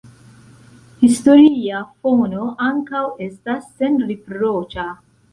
[1.01, 4.87] Historia fono ankaŭ estas senriproĉa.